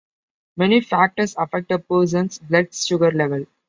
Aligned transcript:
Many 0.57 0.81
factors 0.81 1.35
affect 1.37 1.69
a 1.69 1.77
person's 1.77 2.39
blood 2.39 2.73
sugar 2.73 3.11
level. 3.11 3.45